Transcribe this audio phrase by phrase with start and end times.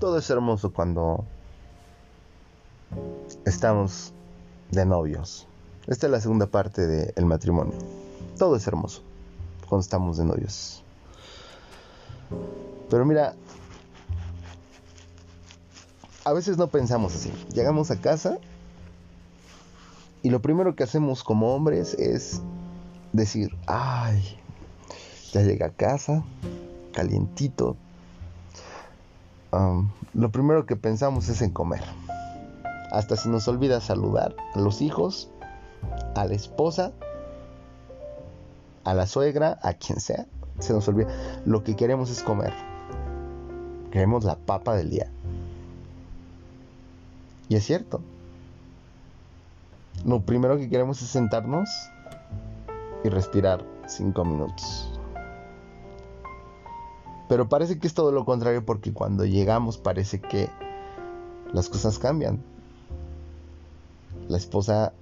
[0.00, 1.24] todo es hermoso cuando
[3.44, 4.12] estamos
[4.70, 5.46] de novios.
[5.86, 7.74] Esta es la segunda parte del matrimonio.
[8.38, 9.02] Todo es hermoso
[9.68, 10.82] cuando estamos de novios.
[12.88, 13.34] Pero mira,
[16.24, 17.30] a veces no pensamos así.
[17.52, 18.38] Llegamos a casa
[20.22, 22.40] y lo primero que hacemos como hombres es
[23.12, 24.38] decir, ay,
[25.32, 26.24] ya llegué a casa,
[26.92, 27.76] calientito.
[30.14, 31.82] Lo primero que pensamos es en comer.
[32.92, 35.30] Hasta si nos olvida saludar a los hijos,
[36.14, 36.92] a la esposa,
[38.84, 40.26] a la suegra, a quien sea.
[40.58, 41.08] Se nos olvida.
[41.44, 42.52] Lo que queremos es comer.
[43.90, 45.10] Queremos la papa del día.
[47.48, 48.00] Y es cierto.
[50.04, 51.68] Lo primero que queremos es sentarnos
[53.04, 54.89] y respirar cinco minutos.
[57.30, 60.50] Pero parece que es todo lo contrario porque cuando llegamos parece que
[61.52, 62.42] las cosas cambian.
[64.28, 64.92] La esposa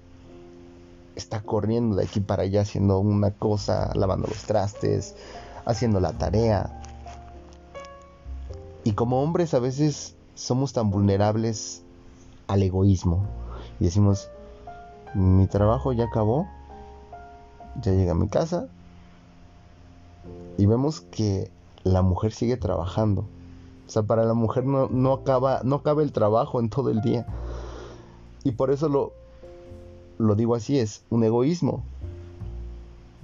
[1.17, 5.17] está corriendo de aquí para allá haciendo una cosa, lavando los trastes,
[5.65, 6.83] haciendo la tarea.
[8.85, 11.83] Y como hombres a veces somos tan vulnerables
[12.47, 13.25] al egoísmo
[13.81, 14.29] y decimos,
[15.15, 16.47] mi trabajo ya acabó,
[17.81, 18.69] ya llegué a mi casa
[20.59, 21.51] y vemos que
[21.85, 23.23] la mujer sigue trabajando.
[23.87, 27.01] O sea, para la mujer no, no, acaba, no acaba el trabajo en todo el
[27.01, 27.27] día.
[28.45, 29.13] Y por eso lo,
[30.19, 31.83] lo digo así, es un egoísmo.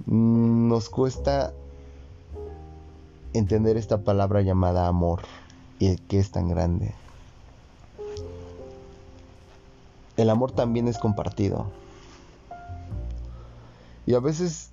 [0.07, 1.53] Nos cuesta
[3.33, 5.21] entender esta palabra llamada amor
[5.79, 6.93] y que es tan grande.
[10.17, 11.67] El amor también es compartido.
[14.05, 14.71] Y a veces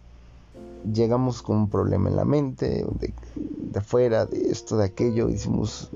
[0.90, 5.34] llegamos con un problema en la mente, de, de afuera, de esto, de aquello, y
[5.34, 5.90] decimos,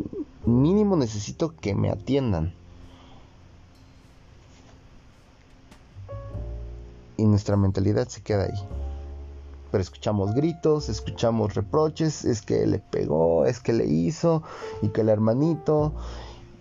[0.44, 2.54] mínimo necesito que me atiendan.
[7.16, 8.68] Y nuestra mentalidad se queda ahí.
[9.70, 14.42] Pero escuchamos gritos, escuchamos reproches, es que le pegó, es que le hizo,
[14.82, 15.92] y que el hermanito,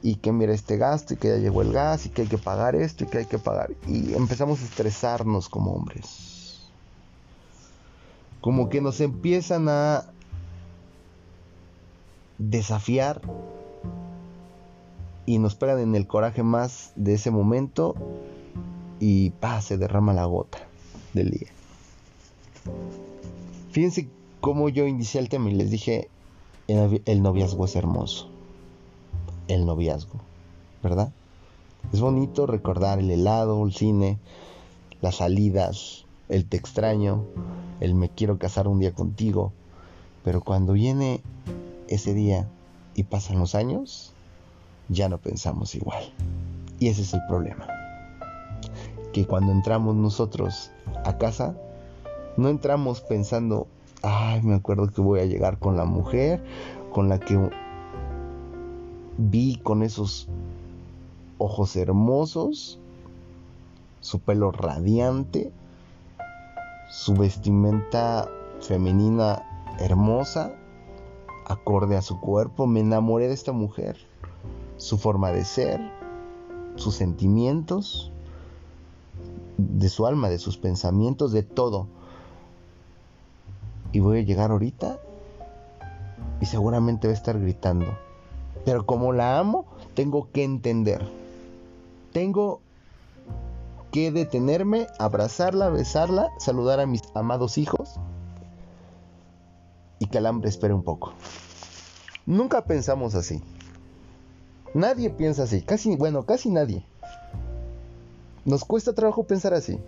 [0.01, 2.38] y que mira este gasto, y que ya llegó el gas, y que hay que
[2.38, 3.71] pagar esto, y que hay que pagar.
[3.88, 6.35] Y empezamos a estresarnos como hombres
[8.45, 10.06] como que nos empiezan a
[12.38, 13.19] desafiar
[15.25, 17.95] y nos pegan en el coraje más de ese momento
[19.00, 20.59] y se derrama la gota
[21.16, 21.47] del día.
[23.72, 24.09] Fíjense
[24.41, 26.12] cómo yo inicié el tema y les dije,
[26.67, 28.29] el noviazgo es hermoso.
[29.47, 30.19] El noviazgo,
[30.83, 31.12] ¿verdad?
[31.91, 34.19] Es bonito recordar el helado, el cine,
[35.01, 37.25] las salidas, el te extraño,
[37.80, 39.52] el me quiero casar un día contigo,
[40.24, 41.22] pero cuando viene
[41.88, 42.47] ese día
[42.96, 44.13] y pasan los años,
[44.90, 46.03] ya no pensamos igual.
[46.80, 47.68] Y ese es el problema.
[49.13, 50.72] Que cuando entramos nosotros
[51.06, 51.56] a casa,
[52.38, 53.68] no entramos pensando,
[54.02, 56.42] ay, me acuerdo que voy a llegar con la mujer
[56.96, 57.38] con la que
[59.18, 60.30] vi con esos
[61.38, 62.80] ojos hermosos,
[64.00, 65.52] su pelo radiante,
[66.90, 68.29] su vestimenta
[68.62, 69.44] femenina
[69.79, 70.53] hermosa,
[71.46, 72.68] acorde a su cuerpo.
[72.68, 73.97] Me enamoré de esta mujer,
[74.78, 75.79] su forma de ser,
[76.75, 78.12] sus sentimientos,
[79.57, 81.88] de su alma, de sus pensamientos, de todo.
[83.91, 85.00] Y voy a llegar ahorita
[86.41, 87.97] y seguramente va a estar gritando.
[88.66, 91.07] Pero como la amo, tengo que entender.
[92.12, 92.62] Tengo
[93.95, 97.91] que detenerme, abrazarla, besarla, saludar a mis amados hijos
[100.00, 101.13] y que el hambre espere un poco.
[102.25, 103.41] Nunca pensamos así.
[104.73, 106.83] Nadie piensa así, casi, bueno, casi nadie.
[108.44, 109.79] Nos cuesta trabajo pensar así.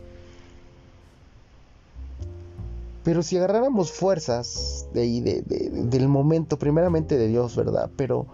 [3.03, 7.89] Pero si agarráramos fuerzas de, del momento, primeramente de Dios, ¿verdad?
[7.97, 8.25] Pero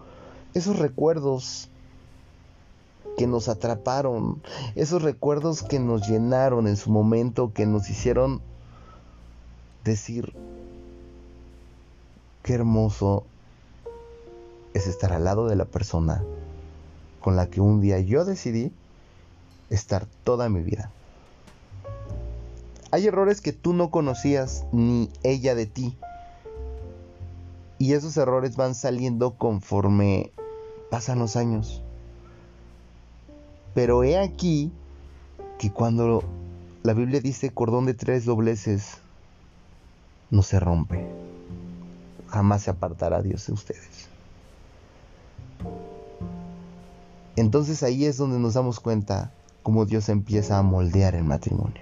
[0.53, 1.71] esos recuerdos
[3.17, 4.41] que nos atraparon,
[4.75, 8.41] esos recuerdos que nos llenaron en su momento, que nos hicieron
[9.83, 10.33] decir,
[12.41, 13.25] qué hermoso
[14.73, 16.23] es estar al lado de la persona
[17.21, 18.71] con la que un día yo decidí
[19.69, 20.91] estar toda mi vida.
[22.91, 25.97] Hay errores que tú no conocías ni ella de ti.
[27.79, 30.31] Y esos errores van saliendo conforme
[30.91, 31.81] pasan los años.
[33.73, 34.71] Pero he aquí
[35.57, 36.23] que cuando
[36.83, 38.97] la Biblia dice cordón de tres dobleces,
[40.29, 41.07] no se rompe.
[42.27, 44.09] Jamás se apartará Dios de ustedes.
[47.35, 49.31] Entonces ahí es donde nos damos cuenta
[49.63, 51.81] cómo Dios empieza a moldear el matrimonio.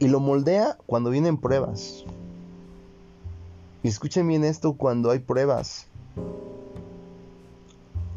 [0.00, 2.04] Y lo moldea cuando vienen pruebas.
[3.82, 5.86] Y escuchen bien esto cuando hay pruebas.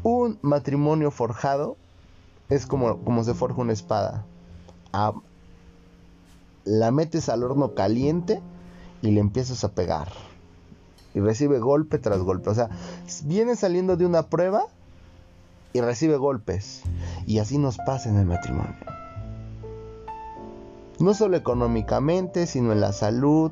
[0.02, 1.76] Un matrimonio forjado
[2.48, 4.24] es como, como se forja una espada.
[6.64, 8.40] la metes al horno caliente
[9.02, 10.08] y le empiezas a pegar.
[11.14, 12.50] Y recibe golpe tras golpe.
[12.50, 12.70] O sea,
[13.24, 14.66] viene saliendo de una prueba
[15.72, 16.82] y recibe golpes.
[17.26, 18.74] Y así nos pasa en el matrimonio.
[20.98, 23.50] No solo económicamente, sino en la salud,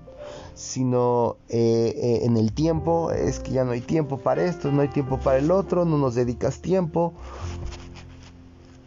[0.55, 3.11] sino eh, eh, en el tiempo.
[3.11, 5.99] Es que ya no hay tiempo para esto, no hay tiempo para el otro, no
[5.99, 7.13] nos dedicas tiempo.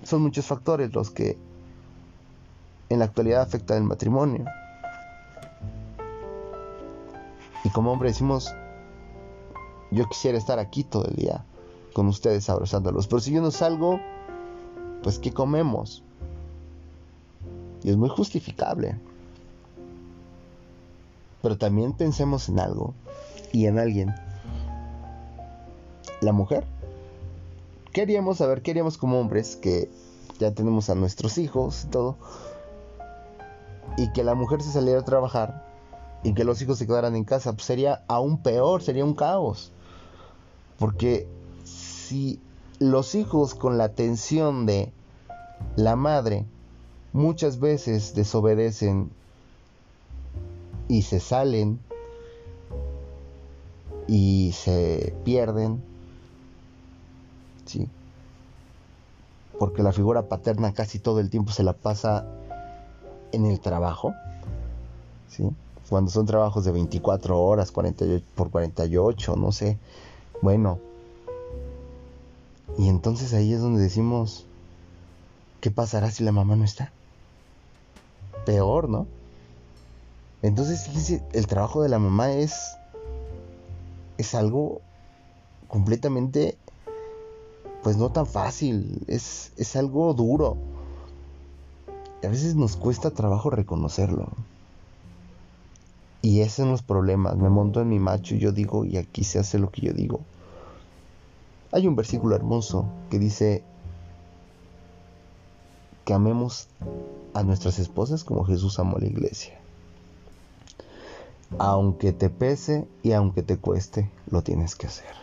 [0.03, 1.37] Son muchos factores los que
[2.89, 4.45] en la actualidad afectan el matrimonio.
[7.63, 8.53] Y como hombre decimos,
[9.91, 11.45] yo quisiera estar aquí todo el día
[11.93, 13.07] con ustedes abrazándolos.
[13.07, 13.99] Pero si yo no salgo,
[15.01, 16.03] pues ¿qué comemos?
[17.83, 18.97] Y es muy justificable.
[21.41, 22.93] Pero también pensemos en algo
[23.51, 24.13] y en alguien.
[26.21, 26.65] La mujer.
[27.93, 29.87] Queríamos saber, queríamos como hombres que
[30.39, 32.17] ya tenemos a nuestros hijos y todo.
[33.97, 35.63] Y que la mujer se saliera a trabajar
[36.23, 37.53] y que los hijos se quedaran en casa.
[37.53, 39.71] Pues sería aún peor, sería un caos.
[40.79, 41.27] Porque
[41.65, 42.39] si
[42.79, 44.91] los hijos con la atención de
[45.75, 46.45] la madre
[47.13, 49.11] muchas veces desobedecen
[50.87, 51.79] y se salen
[54.07, 55.92] y se pierden,
[57.73, 57.89] ¿sí?
[59.59, 62.25] Porque la figura paterna casi todo el tiempo se la pasa
[63.31, 64.13] en el trabajo,
[65.27, 65.49] ¿sí?
[65.89, 69.77] Cuando son trabajos de 24 horas, 48 por 48, no sé.
[70.41, 70.79] Bueno,
[72.77, 74.45] y entonces ahí es donde decimos,
[75.61, 76.91] ¿qué pasará si la mamá no está?
[78.45, 79.07] Peor, ¿no?
[80.41, 82.75] Entonces, el trabajo de la mamá es,
[84.17, 84.81] es algo
[85.69, 86.57] completamente,
[87.83, 90.57] pues no tan fácil, es, es algo duro.
[92.23, 94.29] a veces nos cuesta trabajo reconocerlo.
[96.21, 97.35] Y esos son los problemas.
[97.35, 99.91] Me monto en mi macho y yo digo, y aquí se hace lo que yo
[99.91, 100.21] digo.
[101.73, 103.63] Hay un versículo hermoso que dice
[106.05, 106.69] que amemos
[107.33, 109.59] a nuestras esposas como Jesús amó a la iglesia.
[111.57, 115.13] Aunque te pese y aunque te cueste, lo tienes que hacer.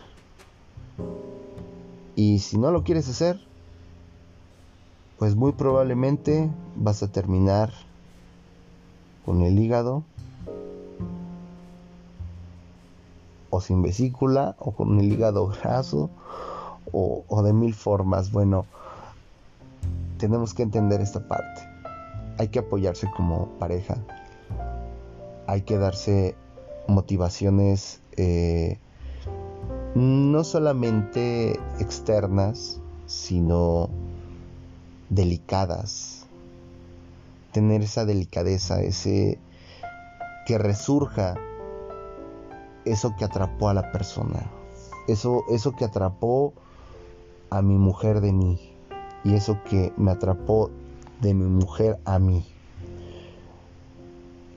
[2.15, 3.39] Y si no lo quieres hacer,
[5.17, 7.71] pues muy probablemente vas a terminar
[9.25, 10.03] con el hígado
[13.51, 16.09] o sin vesícula o con el hígado graso
[16.91, 18.31] o, de mil formas.
[18.31, 18.65] Bueno,
[20.17, 21.61] tenemos que entender esta parte.
[22.37, 23.97] Hay que apoyarse como pareja.
[25.47, 26.35] Hay que darse
[26.87, 28.79] motivaciones eh,
[29.95, 33.89] no solamente externas, sino
[35.09, 36.25] delicadas.
[37.51, 39.37] Tener esa delicadeza, ese
[40.45, 41.35] que resurja
[42.85, 44.49] eso que atrapó a la persona.
[45.07, 46.53] Eso, eso que atrapó
[47.49, 48.59] a mi mujer de mí
[49.23, 50.71] y eso que me atrapó
[51.19, 52.45] de mi mujer a mí.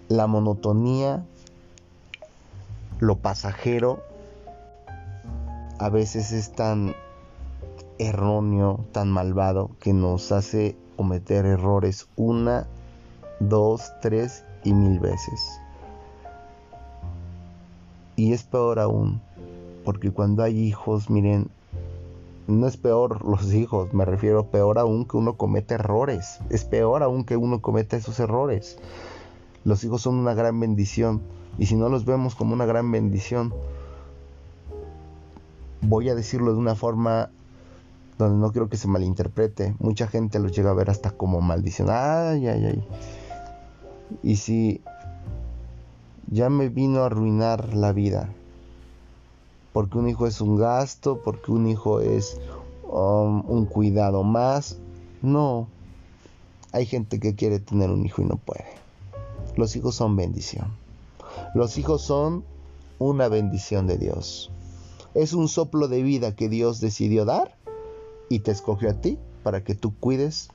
[0.09, 1.25] La monotonía,
[3.00, 4.03] lo pasajero,
[5.85, 6.95] a veces es tan
[7.99, 12.67] erróneo, tan malvado, que nos hace cometer errores una,
[13.38, 15.61] dos, tres y mil veces.
[18.17, 19.21] Y es peor aún,
[19.85, 21.50] porque cuando hay hijos, miren,
[22.47, 26.38] no es peor los hijos, me refiero peor aún que uno cometa errores.
[26.49, 28.79] Es peor aún que uno cometa esos errores.
[29.67, 31.21] Los hijos son una gran bendición
[31.59, 33.53] y si no los vemos como una gran bendición,
[35.87, 37.31] voy a decirlo de una forma
[38.19, 39.75] donde no quiero que se malinterprete.
[39.79, 41.88] Mucha gente los llega a ver hasta como maldición.
[41.91, 42.85] Ay, ay, ay.
[44.23, 44.81] Y si
[46.31, 48.29] ya me vino a arruinar la vida
[49.75, 52.41] porque un hijo es un gasto, porque un hijo es
[52.85, 54.79] um, un cuidado más.
[55.21, 55.67] No,
[56.71, 58.67] hay gente que quiere tener un hijo y no puede.
[59.57, 60.69] Los hijos son bendición.
[61.57, 62.45] Los hijos son
[63.00, 64.53] una bendición de Dios.
[65.14, 67.56] Es un soplo de vida que Dios decidió dar
[68.28, 70.49] y te escogió a ti para que tú cuides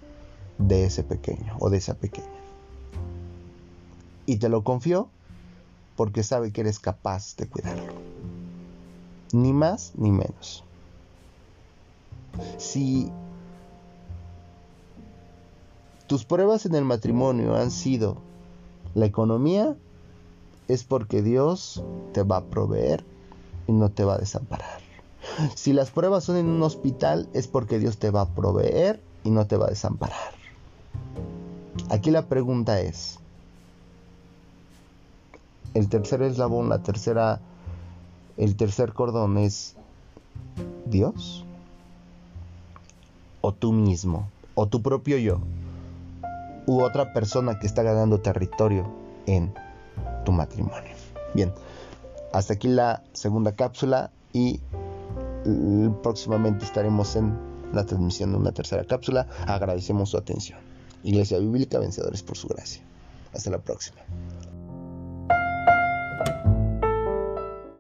[0.57, 2.27] de ese pequeño o de esa pequeña.
[4.25, 5.09] Y te lo confió
[5.95, 7.93] porque sabe que eres capaz de cuidarlo
[9.31, 10.63] ni más ni menos.
[12.57, 13.11] Si
[16.07, 18.17] tus pruebas en el matrimonio han sido
[18.95, 19.75] la economía,
[20.67, 23.03] es porque Dios te va a proveer
[23.69, 24.79] y no te va a desamparar.
[25.53, 29.29] Si las pruebas son en un hospital, es porque Dios te va a proveer y
[29.29, 30.33] no te va a desamparar.
[31.91, 33.19] Aquí la pregunta es,
[35.75, 37.41] el tercer eslabón, la tercera,
[38.37, 39.75] el tercer cordón es
[40.87, 41.45] Dios
[43.41, 45.39] o tú mismo o tu propio yo
[46.65, 48.87] u otra persona que está ganando territorio
[49.27, 49.53] en
[50.25, 50.95] tu matrimonio.
[51.35, 51.53] Bien,
[52.33, 54.59] hasta aquí la segunda cápsula y
[56.03, 57.37] próximamente estaremos en
[57.73, 59.27] la transmisión de una tercera cápsula.
[59.47, 60.59] Agradecemos su atención.
[61.03, 62.81] Iglesia Bíblica, vencedores por su gracia.
[63.33, 63.97] Hasta la próxima.